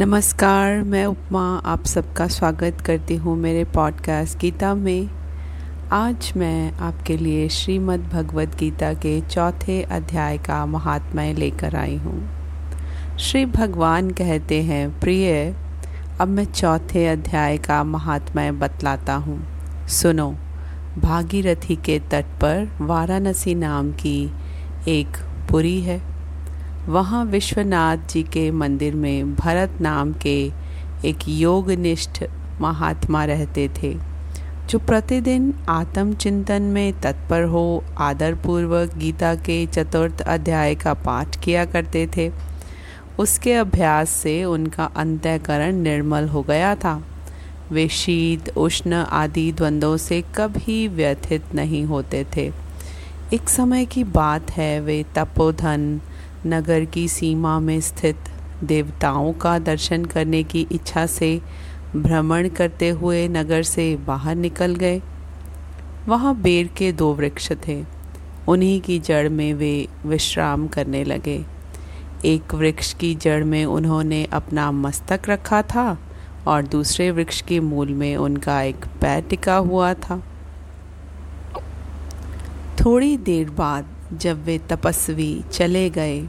[0.00, 5.10] नमस्कार, मैं उपमा आप सबका स्वागत करती हूँ मेरे पॉडकास्ट गीता में।
[5.92, 12.30] आज मैं आपके लिए श्रीमद् भगवद गीता के चौथे अध्याय का महात्म्य लेकर आई हूँ।
[13.18, 15.56] श्री भगवान कहते हैं, प्रिय,
[16.20, 19.46] अब मैं चौथे अध्याय का महात्म्य बतलाता हूँ।
[19.86, 20.30] सुनो,
[20.98, 24.30] भागीरथी के तट पर वाराणसी नाम की
[24.88, 25.08] एक
[25.50, 26.09] पुरी है।
[26.88, 30.52] वहाँ विश्वनाथ जी के मंदिर में भरत नाम के
[31.04, 32.24] एक योगनिष्ठ
[32.60, 33.96] महात्मा रहते थे,
[34.70, 42.08] जो प्रतिदिन आत्मचिंतन में तत्पर हो, आदरपूर्वक गीता के चतुर्थ अध्याय का पाठ किया करते
[42.16, 42.30] थे।
[43.18, 47.02] उसके अभ्यास से उनका अंतःकरण निर्मल हो गया था।
[47.72, 52.52] वे शीत, उष्ण आदि द्वंद्वों से कभी व्यथित नहीं होते थे।
[53.34, 56.00] एक समय की बात है, वे तपोधन
[56.46, 58.16] नगर की सीमा में स्थित
[58.64, 61.40] देवताओं का दर्शन करने की इच्छा से
[61.96, 65.02] भ्रमण करते हुए नगर से बाहर निकल गए।
[66.08, 67.84] वहाँ बेर के दो वृक्ष थे।
[68.48, 71.44] उन्हीं की जड़ में वे विश्राम करने लगे।
[72.24, 75.98] एक वृक्ष की जड़ में उन्होंने अपना मस्तक रखा था
[76.46, 80.22] और दूसरे वृक्ष के मूल में उनका एक पैर टिका हुआ था।
[82.84, 86.28] थोड़ी देर बाद जब वे तपस्वी चले गए,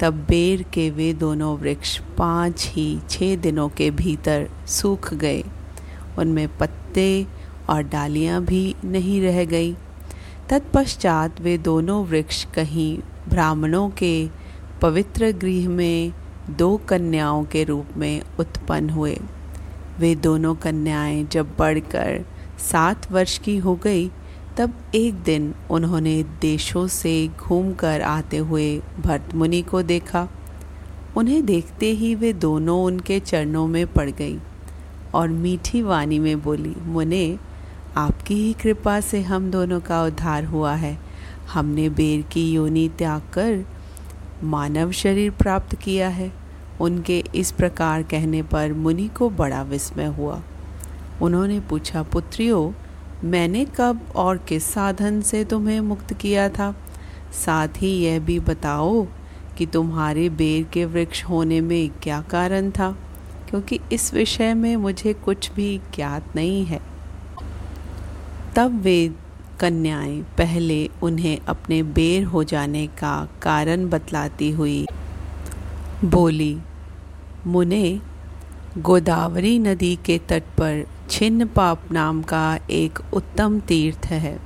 [0.00, 5.44] तब बेर के वे दोनों वृक्ष पाँच ही छः दिनों के भीतर सूख गए।
[6.18, 7.26] उनमें पत्ते
[7.68, 9.76] और डालियाँ भी नहीं रह गई।
[10.48, 14.28] तत्पश्चात वे दोनों वृक्ष कहीं ब्राह्मणों के
[14.82, 16.12] पवित्र गृह में
[16.50, 19.20] दो कन्याओं के रूप में उत्पन्न हुए।
[19.98, 22.24] वे दोनों कन्याएँ जब बढ़कर
[22.58, 24.10] सात वर्ष की हो गई
[24.56, 30.28] तब एक दिन उन्होंने देशों से घूमकर आते हुए भरत मुनि को देखा।
[31.16, 34.38] उन्हें देखते ही वे दोनों उनके चरणों में पड़ गई
[35.14, 37.38] और मीठी वाणी में बोली, मुने,
[37.96, 40.98] आपकी ही कृपा से हम दोनों का उद्धार हुआ है।
[41.52, 43.64] हमने बेर की योनि त्याग कर
[44.44, 46.32] मानव शरीर प्राप्त किया है।
[46.80, 50.42] उनके इस प्रकार कहने पर मुनि को बड़ा विस्मय हुआ।
[51.22, 52.83] उन्होंने पूछा, पुत्रियों
[53.24, 56.76] मैंने कब और किस साधन से तुम्हें मुक्त किया था?
[57.32, 59.06] साथ ही यह भी बताओ
[59.58, 62.96] कि तुम्हारे बेर के वृक्ष होने में क्या कारण था?
[63.50, 66.80] क्योंकि इस विषय में मुझे कुछ भी ज्ञात नहीं है।
[68.56, 69.14] तब वे
[69.60, 74.86] कन्याएँ पहले उन्हें अपने बेर हो जाने का कारण बतलाती हुई
[76.04, 76.58] बोली,
[77.46, 78.00] मुने,
[78.78, 84.38] गोदावरी नदी के तट पर छिन्न पाप नाम का एक उत्तम तीर्थ है,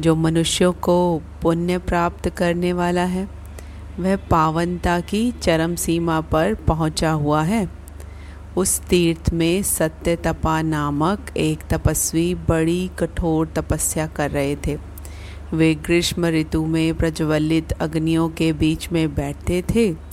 [0.00, 3.28] जो मनुष्यों को पुण्य प्राप्त करने वाला है।
[4.00, 7.68] वह पावनता की चरम सीमा पर पहुँचा हुआ है।
[8.56, 14.78] उस तीर्थ में सत्य तपा नामक एक तपस्वी बड़ी कठोर तपस्या कर रहे थे।
[15.52, 20.07] वे ग्रीष्म ऋतु में प्रज्वलित अग्नियों के बीच में बैठते थे।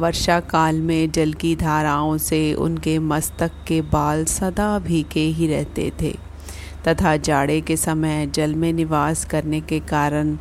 [0.00, 5.92] वर्षा काल में जल की धाराओं से उनके मस्तक के बाल सदा भीगे ही रहते
[6.02, 6.14] थे।
[6.88, 10.36] तथा जाड़े के समय जल में निवास करने के कारण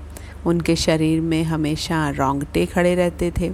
[0.46, 3.52] उनके शरीर में हमेशा रोंगटे खड़े रहते थे।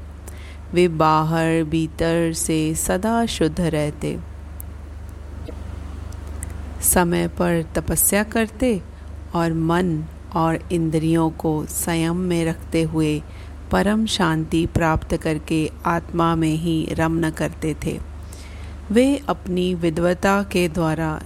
[0.73, 4.17] वे बाहर, भीतर से सदा शुद्ध रहते।
[6.81, 8.81] समय पर तपस्या करते
[9.35, 13.21] और मन और इंद्रियों को संयम में रखते हुए
[13.71, 17.99] परम शांति प्राप्त करके आत्मा में ही रमन करते थे।
[18.91, 21.21] वे अपनी विद्वता के द्वारा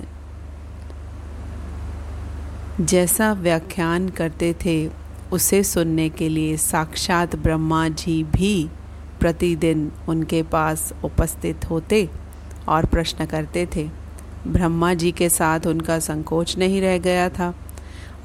[2.82, 4.90] जैसा व्याख्यान करते थे,
[5.32, 8.70] उसे सुनने के लिए साक्षात ब्रह्मा जी भी
[9.20, 12.10] प्रतिदिन उनके पास उपस्थित होते
[12.68, 13.90] और प्रश्न करते थे।
[14.48, 17.54] ब्रह्मा जी के साथ उनका संकोच नहीं रह गया था।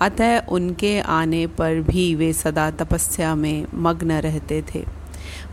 [0.00, 4.84] अतः उनके आने पर भी वे सदा तपस्या में मग्न रहते थे।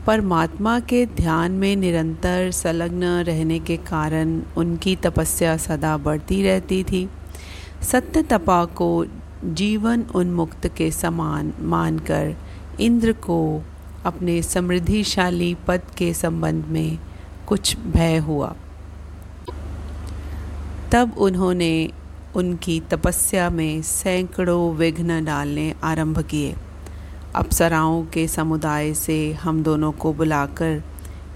[0.08, 7.10] परमात्मा के ध्यान में निरंतर संलग्न रहने के कारण उनकी तपस्या सदा बढ़ती रहती थी।
[7.82, 9.06] सत्य तपा को
[9.44, 12.36] जीवन उन्मुक्त के समान मानकर
[12.80, 13.64] इंद्र को
[14.06, 16.98] अपने समृद्धिशाली पद के संबंध में
[17.48, 18.56] कुछ भय हुआ।
[20.92, 21.90] तब उन्होंने
[22.36, 26.56] उनकी तपस्या में सैकड़ों विघ्न डालने आरंभ किए।
[27.36, 30.82] अप्सराओं के समुदाय से हम दोनों को बुलाकर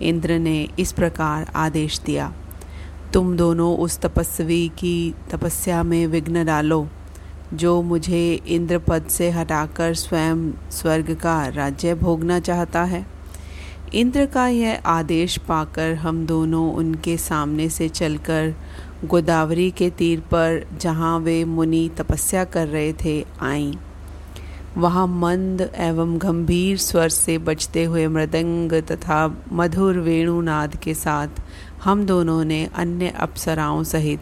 [0.01, 2.33] इंद्र ने इस प्रकार आदेश दिया,
[3.13, 6.87] तुम दोनों उस तपस्वी की तपस्या में विघ्न डालो,
[7.53, 13.05] जो मुझे इंद्र पद से हटाकर स्वयं स्वर्ग का राज्य भोगना चाहता है।
[13.93, 18.53] इंद्र का यह आदेश पाकर हम दोनों उनके सामने से चलकर
[19.03, 23.73] गोदावरी के तीर पर जहाँ वे मुनि तपस्या कर रहे थे, आईं।
[24.77, 31.27] वहाँ मंद एवं गंभीर स्वर से बजते हुए मृदंग तथा मधुर वेणुनाद के साथ
[31.83, 34.19] हम दोनों ने अन्य अप्सराओं सहित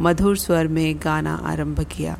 [0.00, 2.18] मधुर स्वर में गाना आरंभ किया।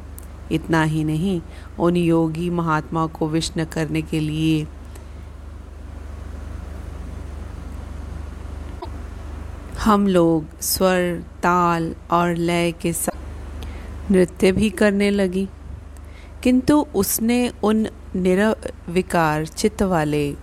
[0.53, 1.41] इतना ही नहीं,
[1.79, 4.67] उन योगी महात्मा को विष्ण करने के लिए
[9.87, 13.19] हम लोग स्वर, ताल और लय के साथ
[14.11, 15.49] नृत्य भी करने लगी।
[16.43, 17.87] किंतु उसने उन
[18.17, 20.35] निरविकार चित्त वाले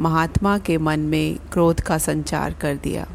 [0.00, 3.06] महात्मा के मन में क्रोध का संचार कर दिया।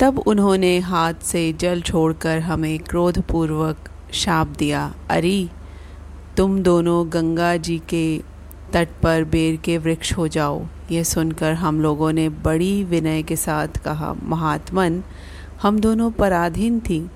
[0.00, 3.76] तब उन्होंने हाथ से जल छोड़कर हमें क्रोधपूर्वक
[4.12, 5.48] शाप दिया। अरे,
[6.36, 8.22] तुम दोनों गंगा जी के
[8.72, 13.36] तट पर बेर के वृक्ष हो जाओ। यह सुनकर हम लोगों ने बड़ी विनय के
[13.36, 15.02] साथ कहा, महात्मन,
[15.62, 17.10] हम दोनों पराधीन थी।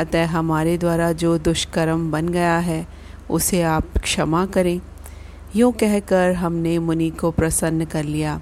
[0.00, 2.86] अतः हमारे द्वारा जो दुष्कर्म बन गया है,
[3.30, 4.80] उसे आप क्षमा करें।
[5.56, 8.40] यूँ कहकर हमने मुनि को प्रसन्न कर लिया।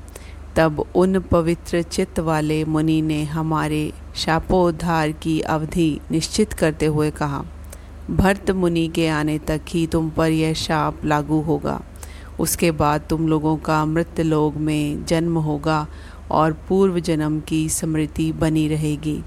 [0.56, 7.44] तब उन पवित्र चित्त वाले मुनि ने हमारे शापोद्धार की अवधि निश्चित करते हुए कहा,
[8.10, 11.80] भरत मुनि के आने तक ही तुम पर यह शाप लागू होगा।
[12.40, 15.86] उसके बाद तुम लोगों का मृत लोग में जन्म होगा
[16.30, 19.22] और पूर्व जन्म की स्मृति बनी रहेगी।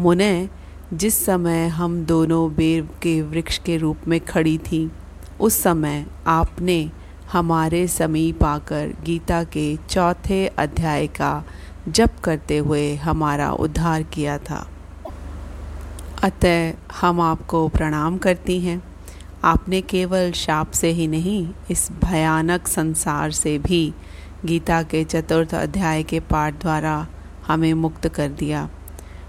[0.00, 0.48] मुने,
[0.94, 4.90] जिस समय हम दोनों बेर के वृक्ष के रूप में खड़ी थी,
[5.40, 6.90] उस समय आपने
[7.32, 11.44] हमारे समीप आकर गीता के चौथे अध्याय का
[11.88, 14.68] जप करते हुए हमारा उद्धार किया था।
[16.22, 18.89] अतः हम आपको प्रणाम करती हैं।
[19.44, 23.92] आपने केवल शाप से ही नहीं, इस भयानक संसार से भी
[24.44, 27.06] गीता के चतुर्थ अध्याय के पाठ द्वारा
[27.46, 28.68] हमें मुक्त कर दिया।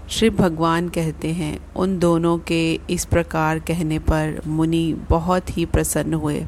[0.08, 6.14] श्री भगवान कहते हैं, उन दोनों के इस प्रकार कहने पर मुनि बहुत ही प्रसन्न
[6.14, 6.44] हुए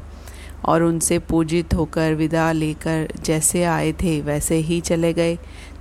[0.65, 5.35] और उनसे पूजित होकर विदा लेकर जैसे आए थे वैसे ही चले गए,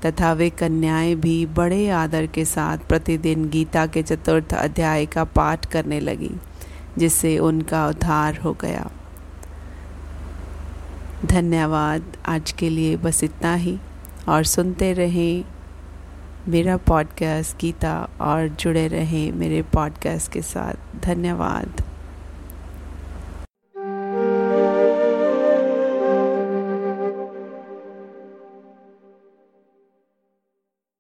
[0.06, 5.66] तथा वे कन्याएँ भी बड़े आदर के साथ प्रतिदिन गीता के चतुर्थ अध्याय का पाठ
[5.66, 6.30] करने लगी।
[6.98, 8.90] जिससे उनका उद्धार हो गया।
[11.26, 13.78] धन्यवाद। आज के लिए बस इतना ही।
[14.28, 15.44] और सुनते रहें
[16.48, 21.83] मेरा पॉडकास्ट गीता और जुड़े रहें मेरे पॉडकास्ट के साथ। धन्यवाद।